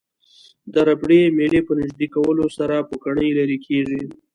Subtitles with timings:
[0.73, 4.03] د ربړي میلې په نژدې کولو سره پوکڼۍ لرې کیږي.